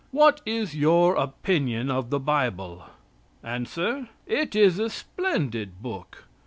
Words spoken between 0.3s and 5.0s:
is your opinion of the Bible? Answer. "It is a